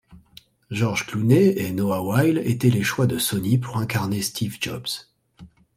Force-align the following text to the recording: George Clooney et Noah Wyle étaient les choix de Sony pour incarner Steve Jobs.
George 0.71 1.05
Clooney 1.05 1.49
et 1.59 1.71
Noah 1.71 2.01
Wyle 2.03 2.39
étaient 2.39 2.71
les 2.71 2.81
choix 2.81 3.05
de 3.05 3.19
Sony 3.19 3.59
pour 3.59 3.77
incarner 3.77 4.23
Steve 4.23 4.57
Jobs. 4.59 4.89